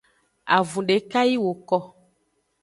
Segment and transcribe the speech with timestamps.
[0.55, 1.77] Avun deka yi woko.